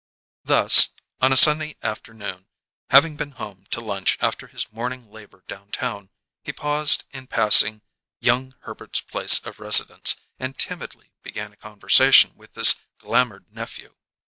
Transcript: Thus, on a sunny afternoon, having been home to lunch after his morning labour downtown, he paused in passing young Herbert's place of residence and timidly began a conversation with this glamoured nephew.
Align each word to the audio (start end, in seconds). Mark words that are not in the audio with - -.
Thus, 0.43 0.89
on 1.21 1.31
a 1.31 1.37
sunny 1.37 1.75
afternoon, 1.83 2.47
having 2.89 3.17
been 3.17 3.33
home 3.33 3.67
to 3.69 3.79
lunch 3.79 4.17
after 4.19 4.47
his 4.47 4.71
morning 4.73 5.11
labour 5.11 5.43
downtown, 5.47 6.09
he 6.41 6.51
paused 6.51 7.03
in 7.11 7.27
passing 7.27 7.83
young 8.19 8.55
Herbert's 8.61 8.99
place 9.01 9.37
of 9.45 9.59
residence 9.59 10.15
and 10.39 10.57
timidly 10.57 11.11
began 11.21 11.53
a 11.53 11.55
conversation 11.55 12.35
with 12.35 12.53
this 12.53 12.81
glamoured 12.97 13.53
nephew. 13.53 13.95